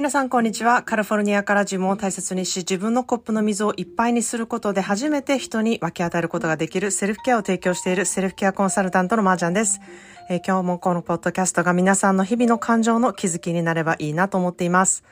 [0.00, 0.82] 皆さんこんにちは。
[0.82, 9.78] カルフォルニアから自分を大切にし、自分のコップの水をいっぱいにすることで初めて人に分け与えることができるセルフケアを提供しているセルフケアコンサルタントのマージャンです。
[10.30, 15.04] えー、今日もこのポッドキャストが皆さんの日々の感情の気づきになればいいなと思っています。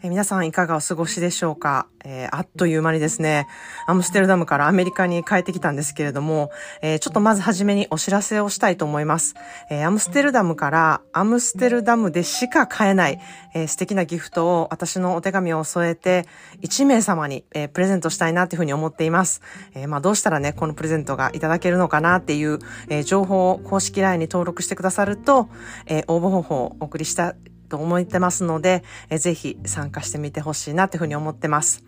[0.00, 3.48] え皆さんいかがお過ごしでしょうか、えー、あっという間にですね、
[3.84, 6.52] アムステルダムからアメリカに帰ってきたんですけれども、
[6.82, 9.34] えー、ちょっとまずはじめにお知らせをしたいと思います。
[9.70, 13.18] えー、アムステルダムからアムステルダムでしか買えない、
[13.54, 16.26] え素敵なギフトを私のお手紙を添えて
[16.62, 19.42] 1名様に、えプレゼントしたいなというふうに思っています。
[19.74, 25.48] えまあどうしたらね、このプレゼントがいただけるのかなっていう、え情報を公式 LINE に登録してくださると、
[25.86, 27.34] え応募方法をお送りした
[27.68, 31.84] と思ってますので、えぜひ参加してみてほしいなというふうに思ってます。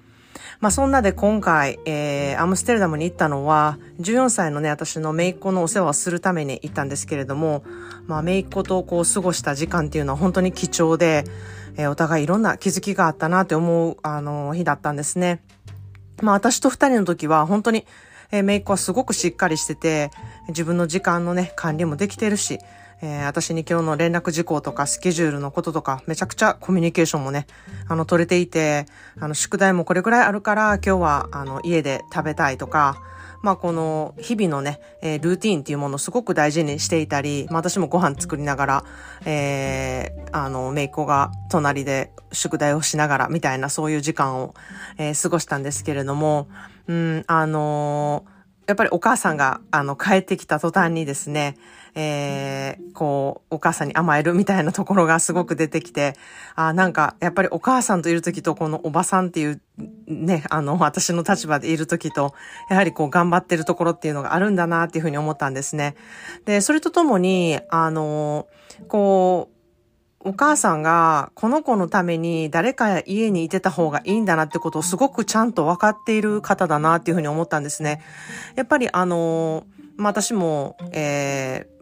[0.61, 7.65] まあそんなで今回、えー、アムステルダムに行ったのは、14歳のね、私の姪っ子のお世話をするために行ったんですけれども、
[8.07, 11.25] まあ姪っ子とこう過ごした時間っていうのは本当に貴重で、
[11.77, 15.43] えー、お互いいろんな気づきがあったなって思う、あの、日だったんですね。
[16.21, 17.87] まあ私と二人の時は本当に、
[18.31, 20.11] えー、姪っ子はすごくしっかりしてて、
[20.49, 22.59] 自分の時間のね、管理もできてるし、
[23.03, 27.47] えー、私に今日の連絡事項とかスケジュールのこととか、めちゃくちゃコミュニケーションもね、
[27.89, 28.87] あの、取れていて、
[29.19, 33.01] あの、宿題もこれくらいあるから、今日は、あの、家で食べたいとか、
[33.43, 38.85] まあ、この、日々のね、えー、ルーティーンっていうものをすごく大事にしていたり、まあ、私もご飯作りながら、
[39.25, 44.55] えー、あの、めいっ子が隣で宿題をしながら、みたいな、そういう時間を、
[44.99, 46.49] えー、過ごしたんですけれども、
[46.87, 51.57] うん、あのーやっぱりお母さんが、あの、帰ってきた途端にですね、
[51.95, 56.15] えー、こう、お母さんに甘えるみたいなところがすごく出てきて、
[56.55, 59.61] あなんか、やっぱりお母さんといる時と、このおばさんっていう、
[60.07, 62.35] ね、あの、私の立場でいる時と、
[62.69, 65.97] やはりこう、頑張ってるところっていうのがあるんだなっていうふうに思ったんですね。
[66.45, 68.47] で、それとともに、あの、
[68.89, 69.60] こう、
[70.23, 78.03] お母さんがこの子のために誰か家にいてた方がいいんだなってことをすごくちゃんと分かっている方だなっていうふうに思ったんですね。
[78.55, 79.65] やっぱりあの、
[79.97, 81.81] まあ、私も、えー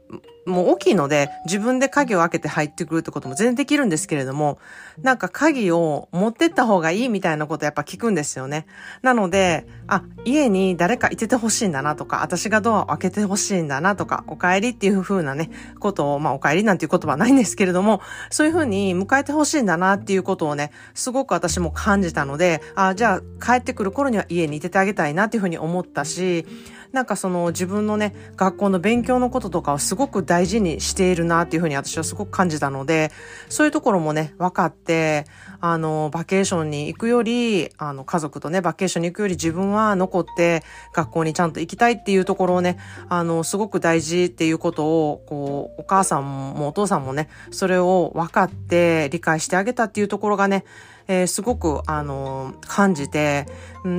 [0.48, 4.58] もう大きいので、自分で鍵を開けて入ってくるってことも全然できるんですけれども、
[5.02, 8.66] なんか鍵を持ってった方がいいみたいなことやっぱ聞くんですよね。
[9.02, 26.46] なので、あ、家に誰かいててほしいんだなとか、私がドアを開けてほしいんだなとか、お帰りっていう風なね、ことを、まあお帰りなんていう言葉はないんですけれども、そういう風に迎えてほしいんだなっていうことをね、すごく私も感じたので、あ、じゃあ帰ってくる頃には家にいててあげたいなっていう風に思ったし、
[26.92, 33.10] なんかその自分のね、学校の勉強のこととかをすごく大大事にしているなっていうふうに私はすごく感じたので、
[33.48, 35.24] そういうところもね、分かって、
[35.60, 40.62] あの、バケーションに行くより、あの、家族とね、バケーションに行くより自分は残って
[40.92, 42.78] 学校にちゃんと行きたいっていうところをね、
[43.08, 50.64] あの、すごく大事っていうことを、こう、お母さんもお父さんもね、それを分かって理解してあげたっていうところがね、
[51.08, 53.46] えー、すごく、あの、感じて、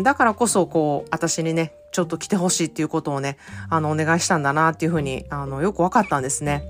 [0.03, 3.37] だからこそ、こう、私にね、ちょっと来てほしいっていうことをね、
[3.69, 6.63] あの、お願いしたんだなっていうふうに、あの、よくわかったんですね。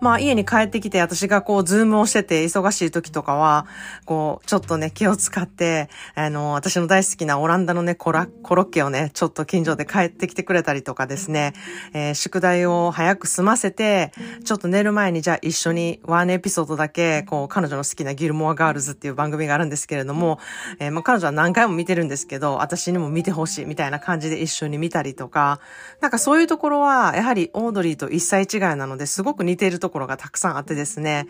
[0.00, 3.66] まあ家に帰ってきて私がこうズームをしてて忙しい時とかは、
[4.04, 11.54] こうちょっとね気を使って、あの、私の大好きなオランダのねコラ、コロッケをね、ちょっと近所で買ってきてくれたりとかですね、
[11.92, 14.12] えー、宿題を早く済ませて、
[14.44, 20.38] ちょっと寝る前にじゃあ一緒に one episode だけ、こう彼女の好きなギルモアガールズっていう番組があるんですけれども、
[20.78, 25.60] えー、まあ彼女は何回も見てるんですけど、私にも見てほしいみたいな感じで一緒に見たりとか、
[26.00, 31.28] なんかそういうところは、やはりオードリーと一歳違いなのですごく似ているとところがたくさんあってですね、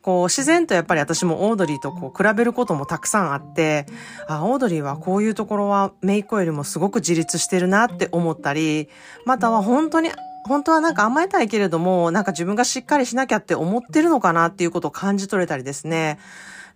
[0.00, 3.86] こう自然とやっぱり私もオードリーとこう比べることもたくさんあって、
[4.28, 8.88] あ、オードリーはこういうところはメイクよりもすごく自立してるなって思ったり、
[9.26, 10.10] または本当に
[10.46, 16.18] 本当はなんか甘えたいけれども、なんか自分がしっかりしなきゃって思ってるのかなっていうことを感じ取れたりですね。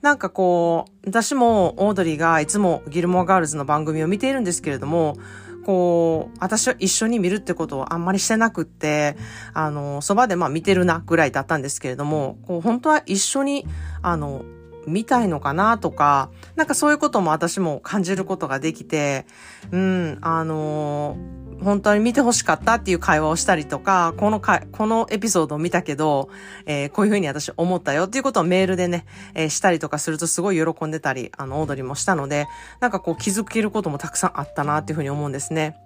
[0.02, 5.16] なんかこう、私もオードリーがいつもギルモアガールズの番組を見ているんですけれども、
[5.64, 9.16] こう、私は一緒に見るってことをあんまりしてなくって、
[9.54, 13.66] あの、そばでまあ見てるなぐらいだったんですけれども、こう、本当は一緒に、
[14.02, 14.44] あの、
[14.86, 19.26] 見たいのかなとか、なんかそういうことも私も感じることができて、
[19.70, 21.16] うん、あの
[21.62, 26.28] 本当に見て欲しかったっていう会話をしたりとか、このか、このエピソードを見たけど、
[26.66, 32.48] えー、こういうふうに私思ったよっていうことをメールでね、えー、したりとかするとすごい喜んでたり、あの、踊りもしたので、
[32.80, 35.76] なんかこう気づけることもたくさんあったなっていうふうに思うんですね。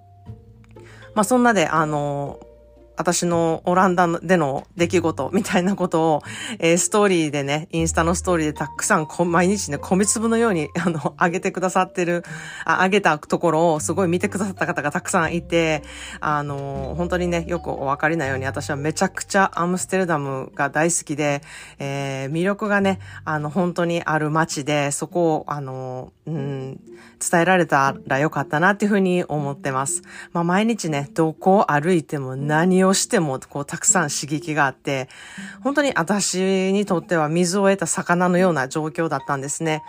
[1.15, 2.41] まあそんなで、あの
[2.97, 6.23] 私のオランダでの出来事みたいなことを、
[6.59, 12.25] えー、ストーリーでね、インスタのストーリーでたくさん毎日ね、米粒のように、 あの、上げてくださってる、
[12.65, 15.83] あ上げたところをすごい見てくださった方がたくさんいて、
[16.21, 21.43] あの、本当にね、よくお分かりなように私はめちゃくちゃアムステルダムが大好きで、
[21.79, 26.81] えー、魅力がね、あの、本当にある街で、そこを、あの、うん、
[27.19, 30.03] 伝えられたらよかったなっていうふうに思ってます。
[30.33, 35.09] まあ、毎日ね、どこを歩いても何をしても、こう、たくさん刺激があって、
[35.63, 39.83] 本当に私にとっては水を得た魚のような状況だったんですね。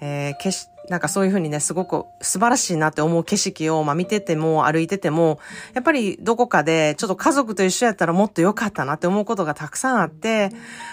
[0.00, 5.38] えー、けし、なんかそういうふうにね、すごく素晴らしいなって思う景色を、まあ見てても歩いてても、
[5.74, 10.50] やっぱりどこかでちょっと家族と一緒やったらもっと良かったなって思うことがたくさんあって、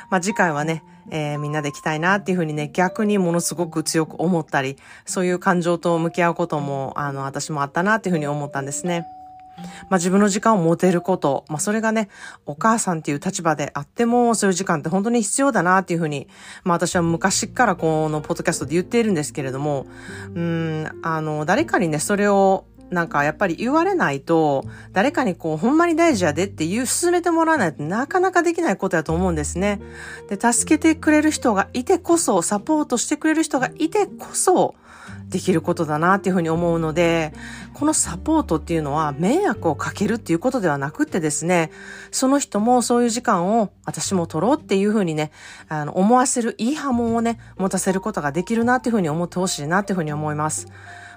[0.09, 9.05] まあ次回はね、えー、みんなで行きたいなっていうふうにね、逆にものすごく強く思ったり、そういう感情と向き合うことも、あの、私もあったなっていうふうに思ったんですね。
[9.89, 12.09] まあ自分の時間を持てること、まあそれがね、
[12.45, 16.27] お母さんっていう立場であっても、そういう時間って本当に必要だなっていうふうに、
[16.63, 19.87] まあ私は昔からこのポッドキャストで言っているんですけれども、
[20.33, 24.63] うん、あの、誰かにね、それをなんかやっぱり言われないと、
[24.93, 29.81] 誰かにこう、ほんまに大事やでって言う、進めてもらわないとなかなかできないことやと思うんですね。
[30.29, 34.75] で、助けてくれる人がいてこそ、サポートしてくれる人がいてこそ、
[35.29, 37.33] できることだなっていうふうに思うので、
[37.73, 41.71] このサポートっていうのは迷惑をかけるっていうことではなくってですね、
[42.11, 45.31] その人もそういう時間を私も取ろうっていうふうにね、
[45.67, 50.67] あの、思わせるいい波紋をね、持たせることができるなっていうふうに思ってほしいなっていうふうに思います。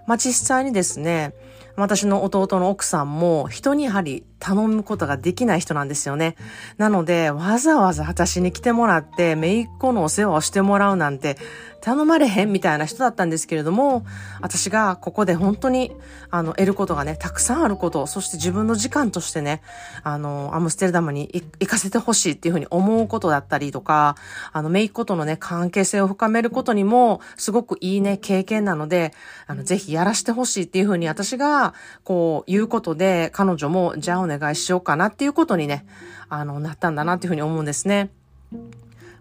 [0.07, 1.35] まあ、実際にですね、
[1.77, 6.37] 私の弟の奥さんも人にやはり頼むことができない人なんですよね。
[6.77, 11.37] なので、わざわざ私に来てもらって、姪っ子のお世話をしてもらうなんて、
[11.81, 14.05] 頼まれへんみたいな人だったんですけれども、
[14.41, 15.93] 私がここで本当に、
[16.31, 19.63] あの、得ることがね、たくさんあること、そして自分の時間としてね、
[20.03, 21.29] あの、アムステルダムに
[21.61, 24.17] 行かせてほしいっていうふうに思うことだったりとか、
[24.53, 29.15] あの、姪っ子とのね、関係性を深めることにも、すごくいいね、経験なので、
[29.47, 35.85] あの、ぜひやらしてほしいっていうふうに私が、こう、言うことで、彼女も、じゃあ願いしようかなっていうことにね、
[36.29, 38.11] あの、なったんだなっていうふうに思うんですね。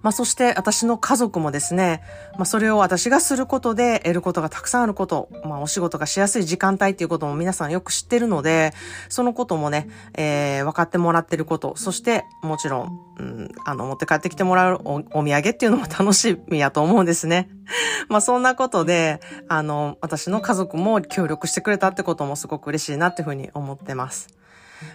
[0.01, 2.01] まあ、そして私の家族もですね、
[2.35, 8.73] まあ、それを私がすることで得ることがたくさんあること、まあ、お仕事がしやすい時間帯っていうことも皆さんよく知ってるので、
[9.09, 17.49] そのこともね、えー、分かってもらってること、そしてもちろん、うん、あの、持って帰ってきてもらうおお土産っていうのも楽しみやと思うんですね。
[18.07, 19.19] まあ、そんなことで、
[19.49, 24.36] あの、私の家族も協力してくれたってこともすごく嬉しいなっていうふうに思ってます。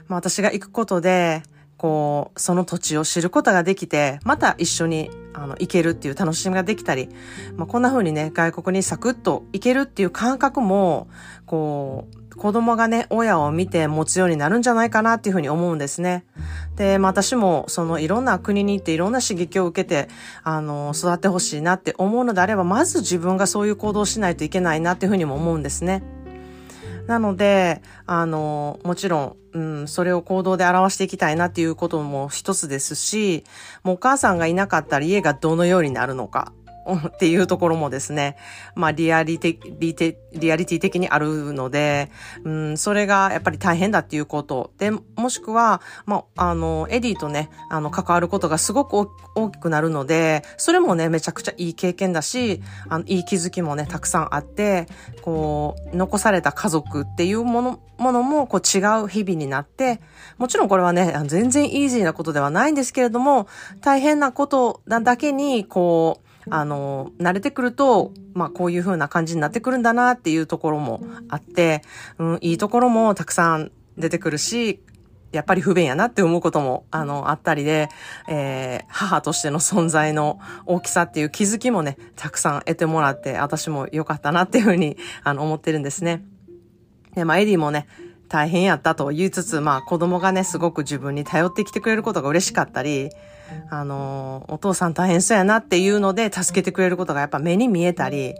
[0.08, 1.42] まあ、私が行くことで、
[1.82, 7.08] こう、その土地を知ることができて、また一緒に、あの、行けるっていう楽しみができたり、
[7.56, 11.08] まあ、こんな風にね、外国にサクッと行けるっていう感覚も、
[11.44, 16.24] こう、子供がね、親を見て持つようになるんじゃないかなっていうふうに思うんですね。
[16.76, 20.08] で、まあ、私も、そのいろんな国に行っていろんな刺激を受けて、
[20.44, 26.02] あの、育ってほしいなって思うのであれば、まず自分がそういう行動をしないといけないなっていうふうにも思うんですね。
[27.06, 33.44] なので、あの、もちろん、うん、それを行動で表していきたいなっていうことも一つですし、
[33.82, 36.52] もうお母さんがいなかったら家がどのようになるのか、
[37.06, 38.36] っていうところもですね、
[38.74, 42.10] まあリアリティ、リテリアリティ的にあるので、
[42.44, 44.72] うん、それがやっぱり大変だっていうこと。
[44.78, 54.86] で、もしくは、まあ、あの、エディとね、あの、関わることがすごく大きくなるので、それもね、めちゃくちゃいい経験だし、あの、いい気づきもね、たくさんあって、
[55.22, 60.00] こう、残された家族っていうもの、ものも、こう違う日々になって、
[60.38, 63.46] もちろんこれはね、全然イージーなことではないんですけれども、
[63.80, 71.82] 大変なことなだけに、こう、あの、慣れてくると、まあこういう風な感じになってくるんだなっていうところもあって、
[72.18, 74.80] うん、いいところもたくさん出てくるし、
[75.32, 77.88] やっぱり不便やなって思うことも、あの、あったりで、
[78.28, 86.22] えー、母としての存在の大きさっていう気づきもね、たくさん得てもらって、私も良かったなっていうふうに、あの、思ってるんですね。
[87.14, 87.86] で、まあ、エディもね、
[88.28, 93.10] 大変やったと言いつつ、まあ、子供がね、すごく自分に頼ってきてくれることが嬉しかったり、
[93.70, 98.34] あの、お父さん大変そうやなっていうので助けてくれることがやっぱ目に見えたり、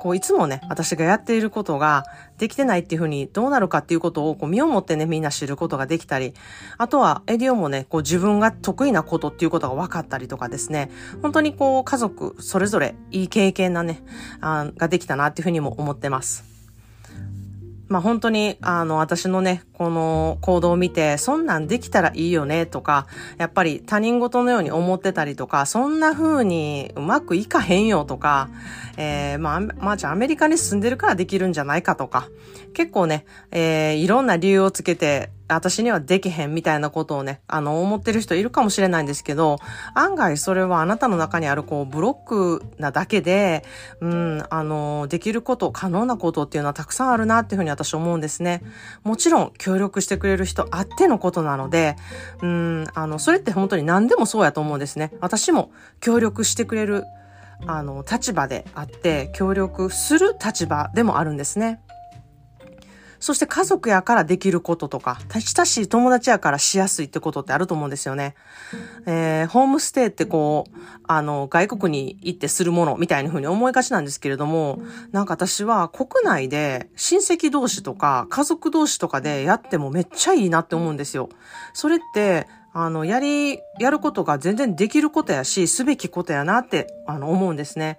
[0.00, 2.04] こういつもね、私がやっていることが
[2.38, 6.34] できてないっていうふうにどうなるかっていうことをこう身をもってね、みんな知ることができたり、
[6.78, 10.90] あとはエディオもね、こう自分が得意なことっていうことが分かったりとかですね、
[11.22, 14.02] 本当にこう家族それぞれいい経験なね、
[14.40, 16.55] あができたなっていうふうにも思ってます。
[17.88, 23.06] まあ本当に、あの、私のね、この行動を見て、そんなんできたらいいよね、とか、
[23.38, 28.48] やっぱり他人事のように思ってたりとか、そんな風にうまくいかへんよとか、
[28.96, 32.28] えー、まあ、まあ、じゃあアメリカに住んでるからできるんじゃないかとか、
[32.74, 39.58] 結構ね、えー、いろんな理由をつけて、私にはできへんみたいなことをね、あの、思ってる人いるかもしれないんですけど、
[39.94, 43.64] 案外それはあなたの中にあるこう、ブロックなだけで、
[44.00, 48.62] うん、あの、できること、可能なことっていうのはたくさんあるなっていうふうに私思うんですね。
[49.04, 51.96] もちろん、協力してくれる人あってのことなので、
[52.42, 55.12] うん、あの、それって本当に何でもそうやと思うんですね。
[55.20, 57.04] 私も協力してくれる、
[57.66, 61.80] あの、立場であって、協力する立場でもあるんですね。
[63.20, 68.34] そして家族やからできることとか、親しい友達やからしやすいってことってあると思うんですよね。
[69.06, 74.80] えー、ホームステイってこう、あの、外国に行ってするものみたいなふうに思いがちなんですけれども、
[75.12, 81.28] なんか私は国内で親戚同士とか家族同士とかでやってもめっちゃいいなって思うんですよ。
[81.72, 82.46] それって、
[82.78, 87.98] あの、やり、やることが全然できることやし、すべきことやなって、あの、思うんですね。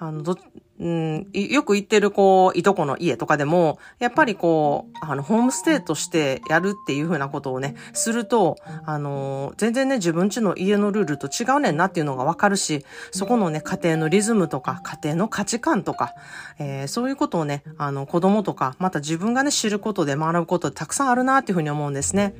[0.00, 0.36] あの、ど、
[0.80, 16.14] うん、よく行ってる、こう、いとこの家とかでも、やっぱりこう、あの、ホームステイとしてやるっていうふうなことをね、すると、あの、全然ね、自分家の家のルールと違うねんなっていうのがわかるし、そこのね、家庭のリズムとか、家庭の価値観とか、
[16.58, 22.34] えー、そういうことをね、あの、子供とか、また自分がね、知ることで学ぶことたくさんあるなっていうふうに思うんですね。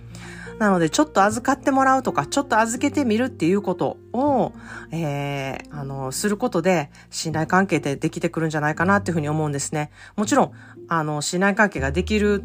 [0.58, 4.52] なので、ちょっと預かってもらうとか、ちょっと預けてみるっていうことを、
[4.90, 9.90] えー、あの、することで、信頼関係ってできてくるんじゃないかなっていうふうに思うんですね。
[10.16, 10.52] もちろん、
[10.88, 12.42] あの、信頼関係ができる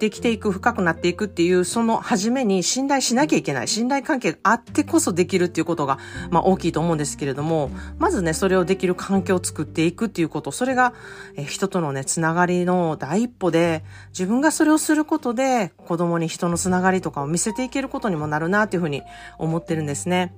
[0.00, 3.68] できていく、深くなっていくっていう、その初めに信頼しなきゃいけない。
[3.68, 5.98] 信頼関係があってこそできるっていうことが、
[6.30, 10.94] まあ大きいと思うんですけれども、まずね、それをできる環境を作っていくっていうこと、それが、
[11.36, 19.02] え人とのね、つながりの第一歩で、自分がそれをすることで、子供に人のつながりとかを見せていけることにもなるなっていうふうに
[19.38, 20.34] 思ってるんですね。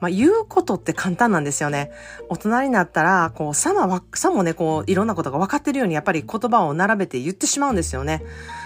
[0.00, 1.90] まあ、言うことって簡単なんですよね。
[2.28, 8.22] 大人になったら、こう、さまさもね、こう、いろんなことが分かってるように、やっぱり言葉を並べて言ってしまうんですよね。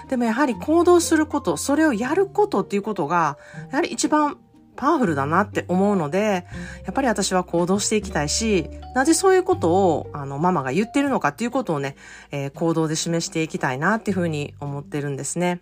[0.09, 3.39] でもやはり行動すること、それをやることっていうことが、
[3.71, 4.39] やはり一番
[4.77, 6.47] パワフルだなって思うので、
[6.85, 11.97] やっぱり私は行動していきたいし、なぜそういうことを、あの、ママが言ってるのかっていうことをね、
[12.31, 15.61] えー、行動で示していきたいなっていうふうに思ってるんですね。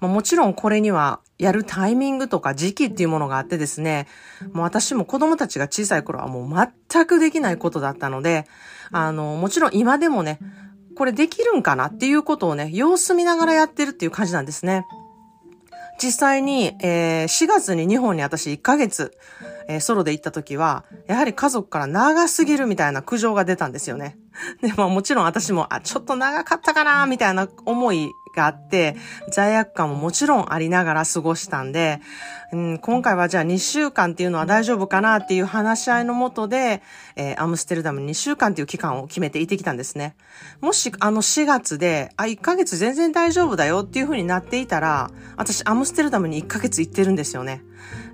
[0.00, 4.06] ま、もちろんこれにはやるタイミングとか時期っていうものがあってですね、
[4.52, 8.46] もう私も子供たちが小さい頃はもう全くできないことだったので、
[8.90, 10.38] あの、もちろん今でもね、
[10.96, 14.86] これできるんかなっていうことをね、様子見ながらやってるっていう感じなんですね。
[16.02, 19.16] 実際に、えー、4月に日本に私1ヶ月、
[19.68, 24.18] えー、ソロで行った時は、やはり家族から長すぎるみたいな苦情が出たんですよね。
[24.62, 28.96] で、まあもちろん私も、あ、ちょっと長かったかな、みたいな思いがあって、
[29.30, 32.00] 罪悪感ももちろんありながら過ごしたんで、
[32.52, 36.82] うん、今回はじゃあ2週間っていうのは大丈夫かなっていう話し合いのもとで、
[37.16, 40.16] えー、アムステルダム2週間っていう期間を決めていてきたんですね。
[40.60, 47.62] もしあの4月で、あ、1ヶ月全然大丈夫だよっていう風になっていたら、私アムステルダムに1ヶ月行ってるんですよね。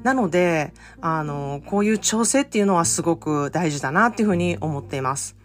[0.03, 5.38] なので、あの、こういう調整っていうのはすごく大事だなっていう風に思っています。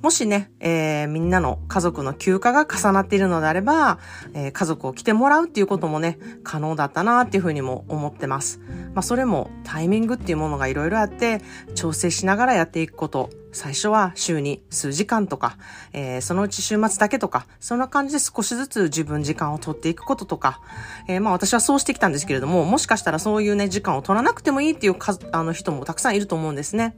[0.00, 3.98] もしね、えー、みんなの家族の休暇が重なっているのであれば、
[4.34, 8.60] えー、家族を来てもらうっていうこともね、可能だったなっていうふうにも思ってます。
[8.94, 11.40] まあそれもタイミングっていうものがいろいろあって、
[11.74, 13.30] 調整しながらやっていくこと。
[13.54, 15.58] 最初は週に数時間とか、
[15.92, 20.60] えー、そのうち週末だけとか、そんな感じで少しずつ自分時間を取っていくこととか、
[21.06, 26.96] えー、まあ私はそうしてきたんですけれども、もしかしたらそういうね、時間を取らなくてもいいっていうかあの人もたくさんいると思うんですね。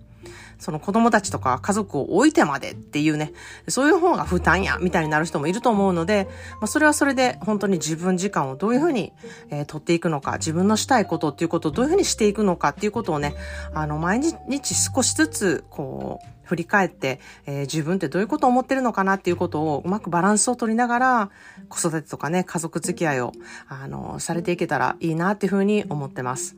[0.65, 3.35] その子供たちとか家族を置いてまでっていうね、
[3.69, 9.13] そういう方が負担や、みたいになる人もいると思うので、まあ、それはそれで本当に自分時間をどういうふうに、
[9.51, 13.35] えー、取っていくのか、自分のしたいことっていうことをどういうふうにしていくのかっていうことをね、
[13.75, 21.31] あの、毎日少しずつ、こう、振り返って、えー、自分ってどういうことを思ってるのかなっていうことをうまくバランスを取りながら、
[21.69, 23.33] 子育てとかね、家族付き合いを、
[23.69, 26.57] あの、されていけたらいいなっていうふうに思ってます。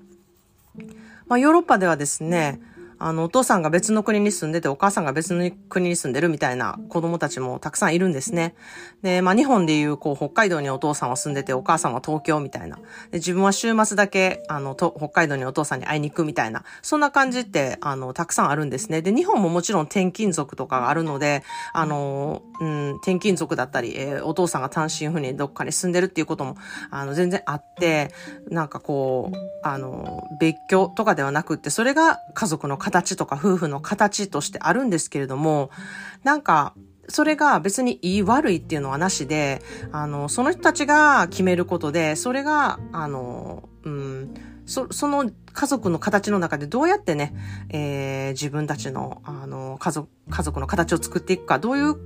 [1.26, 2.60] まあ、ヨーロッパではですね、
[2.99, 8.55] あの、お父さんが別の国に住んでて、お母さんが別の国に住んでるみたいな子供たちもたくさんいるんですね。
[9.03, 12.76] で、まあ、日本でいう、こう、北海道にお父さんは住んでて、お母さんは東京みたいな。
[13.11, 16.65] で、自分は週末だけ、あの、と、北海道にお父さんに会いに行くみたいな。
[16.83, 19.03] そんな感じって、あの、たくさんあるんですね。
[19.03, 26.57] で、日本ももちろん転勤族とかがあるので、あの、うん、転勤族だったり、えー、お父さんが単身赴任どっかに住んでるっていうことも、
[26.91, 28.11] あの、全然あって、
[28.49, 35.71] なんかこう、あの、別居とかではなくって、それが家族の形とか夫婦の形としてあるんですけれども、
[36.23, 36.75] なんか、
[37.09, 44.35] それが別に言い悪いっていうのはなしで、あの、その人たちが決めることで、それが、あの、うん、
[44.66, 47.35] そ、その家族の形の中でどうやってね、
[47.71, 51.97] えー、自分たちの、あの、家族、家族の形を作っていくか、どういう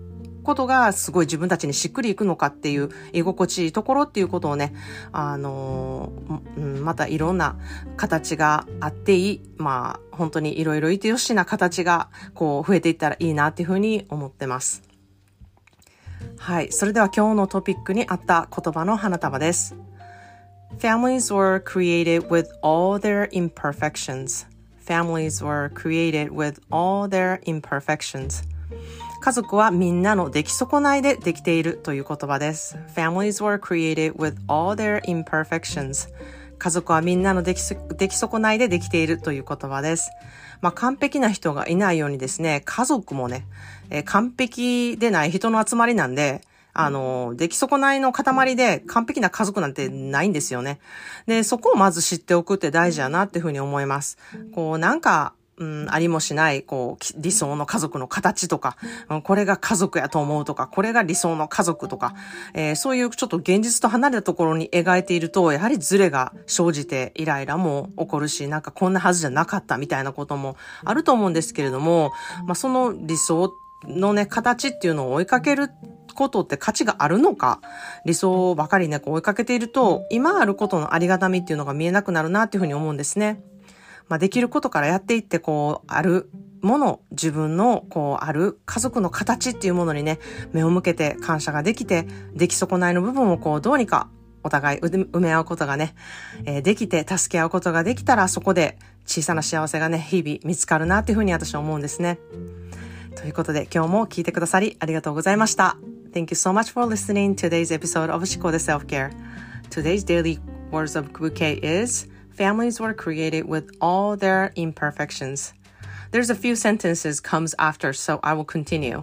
[0.43, 4.75] ことがすごい自分たちにしっくりいくのかっていう居心地いいところっていうことをね、
[5.13, 7.59] あのー、またいろんな
[7.97, 14.83] 形があっていい、まあ本当にいろいろいてよしな形がこう増えていったらいいなっていうふうに思ってます。
[16.39, 16.73] はい。
[16.73, 19.77] それでは今日のトピックにあった言葉の花束です。
[20.79, 24.47] Families were created with all their imperfections.
[24.87, 28.43] Families were created with all their imperfections.
[29.21, 32.79] 家族はみんなの出来損ないでできているという言葉です。
[32.97, 36.09] Families were created with all their imperfections.
[36.59, 40.11] 家族はみんなの出来出来損ないでできているという言葉です。
[40.63, 43.47] まあ、完璧な人がいないようにですね、家族もね、
[43.91, 46.41] えー、完璧でない人の集まりなんで、
[46.73, 50.81] あの、出来損ないの塊で完璧な家族なんてないんですよね。
[51.27, 54.19] で、そこをまず知っておくって大事だなっていうふうに思います。
[54.55, 58.79] こう、なんか、うん、ありもしない、こう、理想の家族の形とか、
[59.11, 62.15] うんこれが家族やと思うとか、これが理想の家族とか、
[62.55, 72.13] えー、そういうちょっと現実と離れたところに描いていると、やはりズレが生じてイライラも起こるし、なんかこんなはずじゃなかったみたいなこともあると思うんですけれども、
[72.47, 73.53] まあ、その理想
[73.85, 75.69] のね、形っていうのを追いかける
[76.15, 77.61] ことって価値があるのか、
[78.07, 83.43] 理想ばかりね、こう追いかけていると、今あることのありがたみっていうのが見えなくなるなっていうふうに思うんですね。
[84.11, 86.29] まあ、できることからやっていって、こう、ある
[86.63, 90.19] もの、自分の、こう、ある家族の形っていうものにね、
[90.53, 94.09] 目を向けて感謝ができて、出来損ないの部分をこう、どうにか
[94.43, 95.95] お互い埋め合うことがね、
[96.45, 102.19] えー、できて助け合うことができたら、そこで小さな幸せがね、日々見つかるなっていうふうに私は思うんですね。
[103.15, 105.77] ということで、今日も聞いてくださりありがとうございました。
[106.13, 109.13] Thank you so much for listening today's episode of 思考で Self-Care.
[109.71, 110.41] Today's daily
[110.73, 112.09] words of bouquet is
[112.41, 115.53] families were created with all their imperfections.
[116.11, 119.03] There's a few sentences comes after, so I will continue.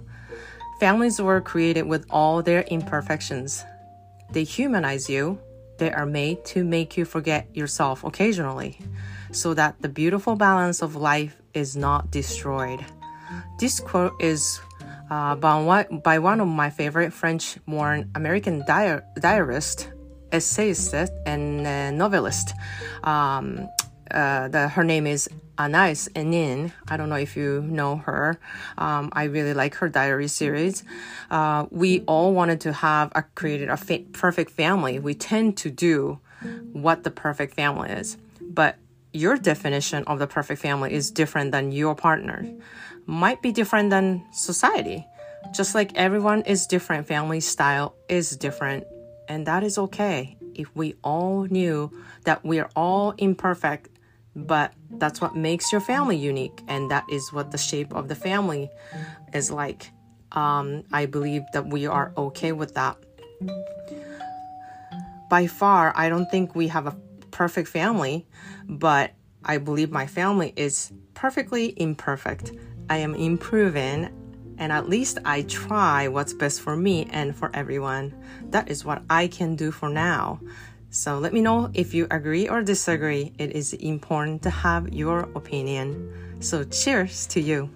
[0.80, 3.64] Families were created with all their imperfections.
[4.32, 5.38] They humanize you.
[5.78, 8.80] They are made to make you forget yourself occasionally,
[9.32, 12.84] so that the beautiful balance of life is not destroyed.
[13.60, 14.60] This quote is
[15.12, 19.90] uh, by, by one of my favorite French-born American diar- diarist,
[20.32, 20.94] essayist
[21.26, 22.54] and uh, novelist.
[23.04, 23.68] Um,
[24.12, 26.72] uh, the, her name is Anais Enin.
[26.88, 28.40] I don't know if you know her.
[28.78, 30.84] Um, I really like her diary series.
[31.30, 35.00] Uh, we all wanted to have a created a fa- perfect family.
[35.00, 36.20] We tend to do
[36.72, 38.78] what the perfect family is, but
[39.14, 42.46] your definition of the perfect family is different than your partner.
[43.08, 45.06] Might be different than society.
[45.56, 48.86] Just like everyone is different, family style is different
[49.28, 51.92] and that is okay if we all knew
[52.24, 53.90] that we're all imperfect,
[54.36, 56.62] but that's what makes your family unique.
[56.68, 58.70] And that is what the shape of the family
[59.34, 59.92] is like.
[60.32, 62.98] Um, I believe that we are okay with that.
[65.30, 66.96] By far, I don't think we have a
[67.32, 68.26] perfect family,
[68.68, 69.14] but
[69.44, 72.52] I believe my family is perfectly imperfect.
[72.90, 74.10] I am improving
[74.58, 78.14] and at least I try what's best for me and for everyone.
[78.50, 80.40] That is what I can do for now.
[80.90, 83.34] So let me know if you agree or disagree.
[83.38, 86.40] It is important to have your opinion.
[86.40, 87.70] So cheers to you.